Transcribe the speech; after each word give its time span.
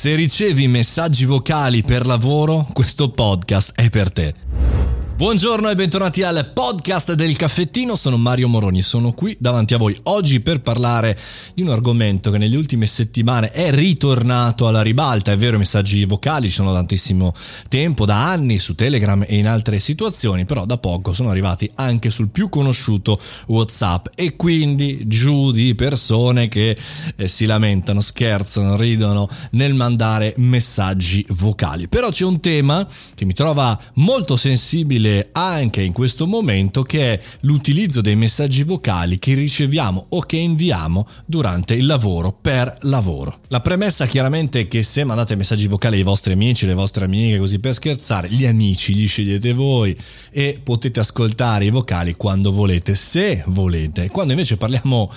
Se 0.00 0.14
ricevi 0.14 0.66
messaggi 0.66 1.26
vocali 1.26 1.82
per 1.82 2.06
lavoro, 2.06 2.66
questo 2.72 3.10
podcast 3.10 3.72
è 3.74 3.90
per 3.90 4.10
te. 4.10 4.69
Buongiorno 5.20 5.68
e 5.68 5.74
bentornati 5.74 6.22
al 6.22 6.50
podcast 6.54 7.12
del 7.12 7.36
caffettino, 7.36 7.94
sono 7.94 8.16
Mario 8.16 8.48
Moroni, 8.48 8.80
sono 8.80 9.12
qui 9.12 9.36
davanti 9.38 9.74
a 9.74 9.76
voi 9.76 9.94
oggi 10.04 10.40
per 10.40 10.62
parlare 10.62 11.14
di 11.52 11.60
un 11.60 11.68
argomento 11.68 12.30
che 12.30 12.38
nelle 12.38 12.56
ultime 12.56 12.86
settimane 12.86 13.50
è 13.50 13.70
ritornato 13.70 14.66
alla 14.66 14.80
ribalta, 14.80 15.30
è 15.30 15.36
vero 15.36 15.56
i 15.56 15.58
messaggi 15.58 16.06
vocali 16.06 16.46
ci 16.46 16.54
sono 16.54 16.72
tantissimo 16.72 17.34
tempo, 17.68 18.06
da 18.06 18.30
anni 18.30 18.56
su 18.56 18.74
Telegram 18.74 19.22
e 19.28 19.36
in 19.36 19.46
altre 19.46 19.78
situazioni, 19.78 20.46
però 20.46 20.64
da 20.64 20.78
poco 20.78 21.12
sono 21.12 21.28
arrivati 21.28 21.70
anche 21.74 22.08
sul 22.08 22.30
più 22.30 22.48
conosciuto 22.48 23.20
Whatsapp. 23.48 24.06
E 24.14 24.36
quindi 24.36 25.02
giù 25.04 25.50
di 25.50 25.74
persone 25.74 26.48
che 26.48 26.74
eh, 27.14 27.28
si 27.28 27.44
lamentano, 27.44 28.00
scherzano, 28.00 28.74
ridono 28.74 29.28
nel 29.50 29.74
mandare 29.74 30.32
messaggi 30.38 31.26
vocali. 31.28 31.88
Però 31.88 32.08
c'è 32.08 32.24
un 32.24 32.40
tema 32.40 32.88
che 33.14 33.26
mi 33.26 33.34
trova 33.34 33.78
molto 33.96 34.36
sensibile 34.36 35.08
utile 35.10 35.28
anche 35.32 35.82
in 35.82 35.92
questo 35.92 36.26
momento 36.26 36.82
che 36.82 37.14
è 37.14 37.20
l'utilizzo 37.40 38.00
dei 38.00 38.16
messaggi 38.16 38.62
vocali 38.62 39.18
che 39.18 39.34
riceviamo 39.34 40.06
o 40.10 40.20
che 40.20 40.36
inviamo 40.36 41.06
durante 41.26 41.74
il 41.74 41.86
lavoro 41.86 42.32
per 42.32 42.76
lavoro. 42.82 43.38
La 43.48 43.60
premessa 43.60 44.06
chiaramente 44.06 44.60
è 44.60 44.68
che 44.68 44.82
se 44.82 45.04
mandate 45.04 45.34
messaggi 45.34 45.66
vocali 45.66 45.96
ai 45.96 46.02
vostri 46.02 46.32
amici, 46.32 46.64
alle 46.64 46.74
vostre 46.74 47.04
amiche 47.04 47.38
così 47.38 47.58
per 47.58 47.74
scherzare, 47.74 48.28
gli 48.28 48.46
amici 48.46 48.94
li 48.94 49.06
scegliete 49.06 49.52
voi 49.52 49.96
e 50.30 50.60
potete 50.62 51.00
ascoltare 51.00 51.64
i 51.64 51.70
vocali 51.70 52.14
quando 52.14 52.52
volete, 52.52 52.94
se 52.94 53.42
volete. 53.46 54.08
Quando 54.08 54.32
invece 54.32 54.56
parliamo 54.56 55.10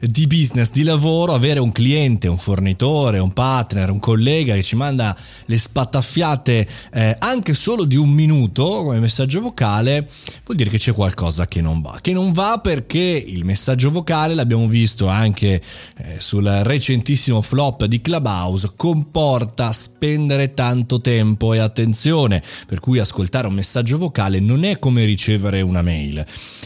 di 0.00 0.26
business, 0.26 0.70
di 0.70 0.82
lavoro, 0.82 1.34
avere 1.34 1.60
un 1.60 1.72
cliente, 1.72 2.28
un 2.28 2.38
fornitore, 2.38 3.18
un 3.18 3.32
partner, 3.32 3.90
un 3.90 3.98
collega 3.98 4.54
che 4.54 4.62
ci 4.62 4.76
manda 4.76 5.16
le 5.46 5.58
spattaffiate 5.58 6.66
eh, 6.92 7.16
anche 7.18 7.54
solo 7.54 7.84
di 7.84 7.96
un 7.96 8.10
minuto 8.10 8.82
come 8.82 9.00
messaggio 9.00 9.39
vocale, 9.40 10.06
vuol 10.50 10.56
dire 10.56 10.70
che 10.70 10.78
c'è 10.78 10.92
qualcosa 10.92 11.46
che 11.46 11.60
non 11.60 11.80
va. 11.80 11.98
Che 12.00 12.12
non 12.12 12.32
va 12.32 12.58
perché 12.60 12.98
il 12.98 13.44
messaggio 13.44 13.90
vocale, 13.90 14.34
l'abbiamo 14.34 14.66
visto 14.66 15.06
anche 15.06 15.62
eh, 15.96 16.18
sul 16.18 16.44
recentissimo 16.44 17.40
flop 17.40 17.84
di 17.84 18.00
Clubhouse, 18.00 18.72
comporta 18.74 19.70
spendere 19.70 20.52
tanto 20.52 21.00
tempo 21.00 21.54
e 21.54 21.58
attenzione, 21.58 22.42
per 22.66 22.80
cui 22.80 22.98
ascoltare 22.98 23.46
un 23.46 23.54
messaggio 23.54 23.96
vocale 23.96 24.40
non 24.40 24.64
è 24.64 24.80
come 24.80 25.04
ricevere 25.04 25.60
una 25.60 25.82
mail. 25.82 26.24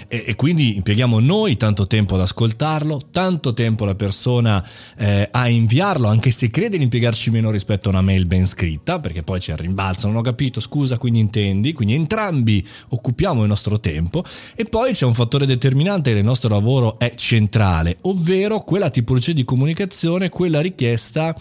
E, 0.09 0.25
e 0.29 0.35
quindi 0.35 0.77
impieghiamo 0.77 1.21
noi 1.21 1.59
tanto 1.59 1.87
tempo 1.87 2.15
ad 2.15 2.23
ascoltarlo, 2.23 3.09
tanto 3.11 3.53
tempo 3.53 3.85
la 3.85 3.95
persona 3.95 4.67
eh, 4.97 5.29
a 5.31 5.49
inviarlo, 5.49 6.09
anche 6.09 6.31
se 6.31 6.49
crede 6.49 6.79
di 6.79 6.85
impiegarci 6.85 7.31
meno 7.31 7.51
rispetto 7.51 7.89
a 7.89 7.93
una 7.93 8.03
mail 8.03 8.25
ben 8.25 8.47
scritta, 8.47 8.99
perché 8.99 9.23
poi 9.23 9.41
c'è 9.41 9.53
il 9.53 9.59
rimbalzo, 9.59 10.07
non 10.07 10.17
ho 10.17 10.23
capito, 10.23 10.61
scusa, 10.61 10.97
quindi 10.97 11.19
intendi. 11.19 11.75
Quindi 11.75 11.95
entrambi 11.95 12.67
occupiamo 12.89 13.43
il 13.43 13.49
nostro 13.49 13.74
tempo. 13.81 14.25
E 14.57 14.65
poi 14.65 14.93
c'è 14.93 15.05
un 15.05 15.15
fattore 15.15 15.47
determinante 15.47 16.11
che 16.11 16.17
nel 16.17 16.25
nostro 16.25 16.49
lavoro 16.49 16.99
è 16.99 17.15
centrale, 17.15 17.99
ovvero 18.03 18.61
quella 18.61 18.91
tipologia 18.91 19.33
di 19.33 19.45
comunicazione, 19.45 20.29
quella 20.29 20.61
richiesta 20.61 21.37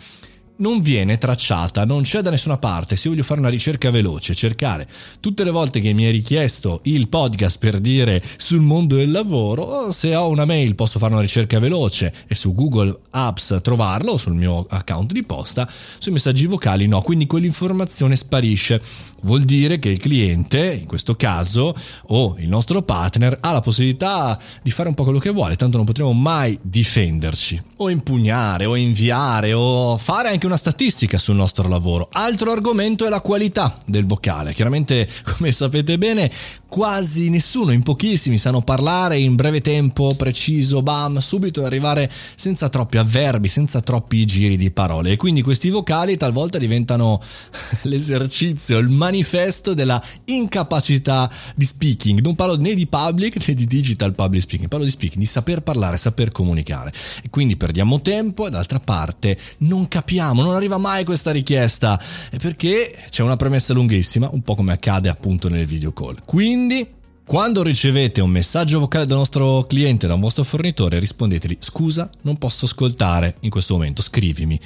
non 0.63 0.81
viene 0.81 1.17
tracciata, 1.17 1.83
non 1.83 2.03
c'è 2.03 2.21
da 2.21 2.29
nessuna 2.29 2.55
parte. 2.55 2.95
Se 2.95 3.09
voglio 3.09 3.23
fare 3.23 3.41
una 3.41 3.49
ricerca 3.49 3.91
veloce, 3.91 4.33
cercare 4.33 4.87
tutte 5.19 5.43
le 5.43 5.51
volte 5.51 5.81
che 5.81 5.91
mi 5.91 6.05
è 6.05 6.11
richiesto 6.11 6.79
il 6.83 7.09
podcast 7.09 7.57
per 7.57 7.79
dire 7.79 8.23
sul 8.37 8.61
mondo 8.61 8.95
del 8.95 9.11
lavoro, 9.11 9.91
se 9.91 10.15
ho 10.15 10.29
una 10.29 10.45
mail 10.45 10.75
posso 10.75 10.99
fare 10.99 11.11
una 11.11 11.21
ricerca 11.21 11.59
veloce 11.59 12.13
e 12.27 12.33
su 12.33 12.53
Google 12.53 12.97
Apps 13.09 13.59
trovarlo, 13.61 14.15
sul 14.15 14.35
mio 14.35 14.65
account 14.69 15.11
di 15.11 15.25
posta, 15.25 15.69
sui 15.69 16.13
messaggi 16.13 16.45
vocali 16.45 16.87
no, 16.87 17.01
quindi 17.01 17.27
quell'informazione 17.27 18.15
sparisce. 18.15 18.81
Vuol 19.23 19.43
dire 19.43 19.79
che 19.79 19.89
il 19.89 19.99
cliente, 19.99 20.73
in 20.73 20.85
questo 20.85 21.15
caso, 21.15 21.75
o 22.07 22.35
il 22.39 22.47
nostro 22.47 22.81
partner, 22.83 23.37
ha 23.41 23.51
la 23.51 23.61
possibilità 23.61 24.39
di 24.61 24.71
fare 24.71 24.87
un 24.87 24.95
po' 24.95 25.03
quello 25.03 25.19
che 25.19 25.29
vuole, 25.29 25.55
tanto 25.55 25.75
non 25.75 25.85
potremo 25.85 26.13
mai 26.13 26.57
difenderci, 26.61 27.61
o 27.77 27.89
impugnare, 27.89 28.65
o 28.65 28.75
inviare, 28.75 29.51
o 29.53 29.97
fare 29.97 30.29
anche 30.29 30.45
una 30.45 30.52
statistica 30.57 31.17
sul 31.17 31.35
nostro 31.35 31.67
lavoro. 31.67 32.09
Altro 32.11 32.51
argomento 32.51 33.05
è 33.05 33.09
la 33.09 33.21
qualità 33.21 33.77
del 33.85 34.05
vocale. 34.05 34.53
Chiaramente, 34.53 35.07
come 35.37 35.51
sapete 35.51 35.97
bene, 35.97 36.31
quasi 36.73 37.29
nessuno, 37.29 37.71
in 37.71 37.83
pochissimi, 37.83 38.39
sanno 38.39 38.61
parlare 38.63 39.19
in 39.19 39.35
breve 39.35 39.61
tempo, 39.61 40.15
preciso, 40.15 40.81
bam, 40.81 41.19
subito 41.19 41.63
arrivare 41.63 42.11
senza 42.35 42.67
troppi 42.67 42.97
avverbi, 42.97 43.47
senza 43.47 43.79
troppi 43.81 44.25
giri 44.25 44.57
di 44.57 44.71
parole. 44.71 45.11
E 45.11 45.15
quindi 45.15 45.43
questi 45.43 45.69
vocali 45.69 46.17
talvolta 46.17 46.57
diventano 46.57 47.21
l'esercizio, 47.83 48.79
il 48.79 48.89
manifesto 48.89 49.75
della 49.75 50.01
incapacità 50.25 51.31
di 51.55 51.65
speaking. 51.65 52.21
Non 52.21 52.35
parlo 52.35 52.57
né 52.57 52.73
di 52.73 52.87
public 52.87 53.47
né 53.47 53.53
di 53.53 53.67
digital 53.67 54.15
public 54.15 54.41
speaking, 54.41 54.67
parlo 54.67 54.85
di 54.85 54.91
speaking, 54.91 55.19
di 55.19 55.27
saper 55.29 55.61
parlare, 55.61 55.97
saper 55.97 56.31
comunicare. 56.31 56.91
E 57.21 57.29
quindi 57.29 57.55
perdiamo 57.55 58.01
tempo 58.01 58.47
e 58.47 58.49
d'altra 58.49 58.79
parte 58.79 59.37
non 59.59 59.87
capiamo, 59.87 60.32
non 60.41 60.55
arriva 60.55 60.77
mai 60.77 61.05
questa 61.05 61.31
richiesta 61.31 61.99
perché 62.39 62.95
c'è 63.09 63.21
una 63.21 63.35
premessa 63.35 63.73
lunghissima, 63.73 64.29
un 64.31 64.41
po' 64.41 64.55
come 64.55 64.73
accade 64.73 65.09
appunto 65.09 65.49
nelle 65.49 65.65
video 65.65 65.91
call. 65.91 66.17
Quindi, 66.25 67.01
quando 67.25 67.63
ricevete 67.63 68.21
un 68.21 68.29
messaggio 68.29 68.79
vocale 68.79 69.05
dal 69.05 69.17
nostro 69.17 69.65
cliente, 69.65 70.07
da 70.07 70.13
un 70.13 70.19
vostro 70.19 70.43
fornitore, 70.43 70.99
rispondetegli 70.99 71.57
scusa, 71.59 72.09
non 72.21 72.37
posso 72.37 72.65
ascoltare 72.65 73.37
in 73.41 73.49
questo 73.49 73.75
momento, 73.75 74.01
scrivimi. 74.01 74.59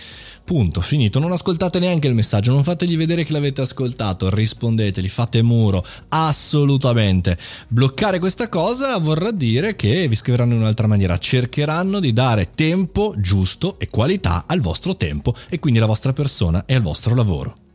Punto, 0.44 0.82
finito. 0.82 1.20
Non 1.20 1.32
ascoltate 1.32 1.78
neanche 1.78 2.08
il 2.08 2.16
messaggio, 2.16 2.52
non 2.52 2.64
fategli 2.64 2.98
vedere 2.98 3.24
che 3.24 3.32
l'avete 3.32 3.62
ascoltato, 3.62 4.34
rispondetegli, 4.34 5.08
fate 5.08 5.42
muro, 5.44 5.86
assolutamente. 6.10 7.38
Bloccare 7.68 8.18
questa 8.20 8.50
cosa 8.50 8.98
vorrà 8.98 9.32
dire 9.32 9.76
che 9.76 10.08
vi 10.08 10.16
scriveranno 10.16 10.54
in 10.54 10.62
un'altra 10.62 10.88
maniera, 10.88 11.18
cercheranno 11.18 12.00
di 12.00 12.12
dare 12.12 12.50
tempo 12.56 13.14
giusto 13.18 13.78
e 13.78 13.88
qualità 13.88 14.46
al 14.48 14.62
vostro 14.62 14.98
tempo 14.98 15.34
e 15.50 15.60
quindi 15.60 15.80
alla 15.80 15.88
vostra 15.88 16.12
persona 16.12 16.66
e 16.66 16.74
al 16.74 16.82
vostro 16.82 17.14
lavoro. 17.14 17.67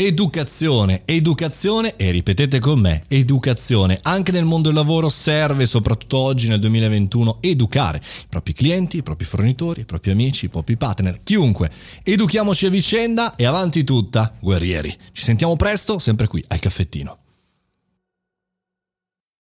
Educazione, 0.00 1.02
educazione 1.06 1.96
e 1.96 2.12
ripetete 2.12 2.60
con 2.60 2.78
me, 2.78 3.02
educazione. 3.08 3.98
Anche 4.02 4.30
nel 4.30 4.44
mondo 4.44 4.68
del 4.68 4.76
lavoro 4.76 5.08
serve, 5.08 5.66
soprattutto 5.66 6.18
oggi 6.18 6.46
nel 6.46 6.60
2021, 6.60 7.38
educare 7.40 7.98
i 7.98 8.26
propri 8.28 8.52
clienti, 8.52 8.98
i 8.98 9.02
propri 9.02 9.24
fornitori, 9.24 9.80
i 9.80 9.84
propri 9.84 10.12
amici, 10.12 10.44
i 10.44 10.50
propri 10.50 10.76
partner, 10.76 11.18
chiunque. 11.24 11.72
Educhiamoci 12.04 12.66
a 12.66 12.70
vicenda 12.70 13.34
e 13.34 13.44
avanti 13.44 13.82
tutta, 13.82 14.36
guerrieri. 14.38 14.96
Ci 15.10 15.24
sentiamo 15.24 15.56
presto, 15.56 15.98
sempre 15.98 16.28
qui 16.28 16.44
al 16.46 16.60
caffettino. 16.60 17.18